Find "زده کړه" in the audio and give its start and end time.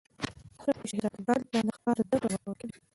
2.05-2.35